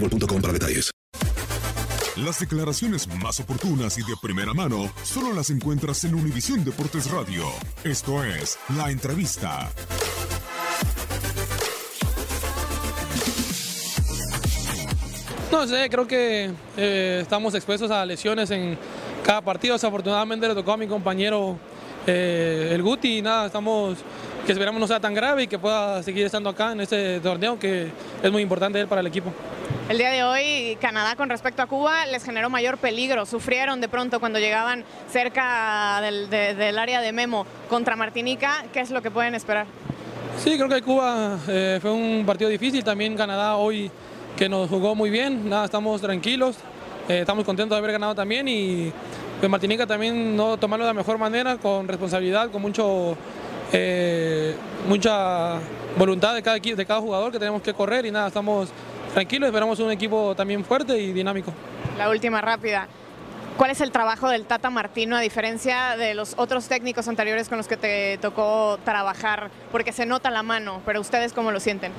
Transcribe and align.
boostmobile.com 0.00 0.40
para 0.40 0.52
detalles. 0.52 0.90
Las 2.16 2.40
declaraciones 2.40 3.06
más 3.22 3.40
oportunas 3.40 3.98
y 3.98 4.00
de 4.00 4.14
primera 4.22 4.54
mano 4.54 4.90
solo 5.02 5.34
las 5.34 5.50
encuentras 5.50 6.02
en 6.04 6.14
Univisión 6.14 6.64
Deportes 6.64 7.10
Radio. 7.10 7.44
Esto 7.84 8.24
es 8.24 8.58
La 8.74 8.90
Entrevista. 8.90 9.70
No 15.52 15.66
sé, 15.66 15.88
creo 15.90 16.06
que 16.06 16.50
eh, 16.76 17.18
estamos 17.20 17.54
expuestos 17.54 17.90
a 17.90 18.04
lesiones 18.06 18.50
en 18.50 18.78
cada 19.22 19.42
partido. 19.42 19.74
Desafortunadamente 19.74 20.48
le 20.48 20.54
tocó 20.54 20.72
a 20.72 20.76
mi 20.78 20.86
compañero 20.86 21.58
eh, 22.06 22.70
el 22.72 22.82
Guti 22.82 23.18
y 23.18 23.22
nada, 23.22 23.46
estamos 23.46 23.98
que 24.46 24.52
esperamos 24.52 24.80
no 24.80 24.86
sea 24.86 25.00
tan 25.00 25.12
grave 25.12 25.42
y 25.42 25.46
que 25.48 25.58
pueda 25.58 26.02
seguir 26.02 26.24
estando 26.24 26.48
acá 26.48 26.72
en 26.72 26.80
este 26.80 27.20
torneo 27.20 27.58
que 27.58 27.88
es 28.22 28.32
muy 28.32 28.42
importante 28.42 28.80
él 28.80 28.86
para 28.86 29.00
el 29.00 29.06
equipo. 29.08 29.32
El 29.88 29.98
día 29.98 30.10
de 30.10 30.24
hoy, 30.24 30.76
Canadá 30.80 31.14
con 31.14 31.28
respecto 31.28 31.62
a 31.62 31.66
Cuba 31.66 32.06
les 32.06 32.24
generó 32.24 32.50
mayor 32.50 32.76
peligro. 32.76 33.24
Sufrieron 33.24 33.80
de 33.80 33.88
pronto 33.88 34.18
cuando 34.18 34.40
llegaban 34.40 34.84
cerca 35.08 36.00
del, 36.02 36.28
de- 36.28 36.54
del 36.56 36.76
área 36.78 37.00
de 37.00 37.12
Memo 37.12 37.46
contra 37.68 37.94
Martinica. 37.94 38.64
¿Qué 38.72 38.80
es 38.80 38.90
lo 38.90 39.00
que 39.00 39.12
pueden 39.12 39.36
esperar? 39.36 39.66
Sí, 40.42 40.56
creo 40.56 40.68
que 40.68 40.82
Cuba 40.82 41.38
eh, 41.48 41.78
fue 41.80 41.92
un 41.92 42.24
partido 42.26 42.50
difícil. 42.50 42.82
También 42.82 43.16
Canadá 43.16 43.56
hoy 43.56 43.88
que 44.36 44.48
nos 44.48 44.68
jugó 44.68 44.96
muy 44.96 45.08
bien. 45.08 45.48
Nada, 45.48 45.66
estamos 45.66 46.00
tranquilos. 46.00 46.56
eh, 47.08 47.20
estamos 47.20 47.44
contentos 47.44 47.76
de 47.76 47.78
haber 47.78 47.92
ganado 47.92 48.14
también 48.16 48.48
y 48.48 48.92
pues 49.38 49.48
Martinica 49.48 49.86
también 49.86 50.34
no 50.36 50.56
tomarlo 50.56 50.84
de 50.84 50.90
la 50.90 50.94
mejor 50.94 51.16
manera, 51.16 51.58
con 51.58 51.86
responsabilidad, 51.86 52.50
con 52.50 52.60
mucho, 52.60 53.16
eh, 53.72 54.56
mucha 54.88 55.60
voluntad 55.96 56.34
de 56.34 56.42
cada, 56.42 56.58
de 56.58 56.86
cada 56.86 57.00
jugador 57.00 57.30
que 57.30 57.38
tenemos 57.38 57.62
que 57.62 57.72
correr 57.72 58.04
y 58.06 58.10
nada, 58.10 58.26
estamos 58.28 58.70
tranquilos. 59.16 59.46
Esperamos 59.46 59.80
un 59.80 59.90
equipo 59.90 60.34
también 60.34 60.62
fuerte 60.62 60.98
y 60.98 61.10
dinámico. 61.10 61.50
La 61.96 62.10
última 62.10 62.42
rápida. 62.42 62.86
¿Cuál 63.56 63.70
es 63.70 63.80
el 63.80 63.90
trabajo 63.90 64.28
del 64.28 64.44
Tata 64.44 64.68
Martino 64.68 65.16
a 65.16 65.20
diferencia 65.20 65.96
de 65.96 66.12
los 66.12 66.34
otros 66.36 66.68
técnicos 66.68 67.08
anteriores 67.08 67.48
con 67.48 67.56
los 67.56 67.66
que 67.66 67.78
te 67.78 68.18
tocó 68.18 68.78
trabajar? 68.84 69.50
Porque 69.72 69.92
se 69.92 70.04
nota 70.04 70.30
la 70.30 70.42
mano, 70.42 70.82
pero 70.84 71.00
ustedes 71.00 71.32
cómo 71.32 71.50
lo 71.50 71.60
sienten. 71.60 71.92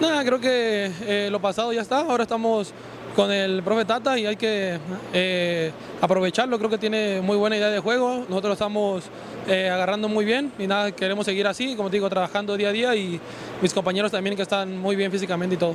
Nada, 0.00 0.24
creo 0.24 0.38
que 0.38 0.92
eh, 1.00 1.28
lo 1.28 1.40
pasado 1.40 1.72
ya 1.72 1.80
está. 1.80 2.02
Ahora 2.02 2.22
estamos 2.22 2.72
con 3.16 3.32
el 3.32 3.60
profe 3.64 3.84
Tata 3.84 4.16
y 4.16 4.26
hay 4.26 4.36
que 4.36 4.78
eh, 5.12 5.72
aprovecharlo. 6.00 6.56
Creo 6.56 6.70
que 6.70 6.78
tiene 6.78 7.20
muy 7.20 7.36
buena 7.36 7.56
idea 7.56 7.70
de 7.70 7.80
juego. 7.80 8.24
Nosotros 8.28 8.44
lo 8.44 8.52
estamos 8.52 9.04
eh, 9.48 9.68
agarrando 9.68 10.08
muy 10.08 10.24
bien 10.24 10.52
y 10.56 10.68
nada, 10.68 10.92
queremos 10.92 11.26
seguir 11.26 11.48
así, 11.48 11.74
como 11.74 11.90
te 11.90 11.96
digo, 11.96 12.08
trabajando 12.08 12.56
día 12.56 12.68
a 12.68 12.72
día 12.72 12.94
y 12.94 13.20
mis 13.60 13.74
compañeros 13.74 14.12
también 14.12 14.36
que 14.36 14.42
están 14.42 14.78
muy 14.78 14.94
bien 14.94 15.10
físicamente 15.10 15.56
y 15.56 15.58
todo. 15.58 15.74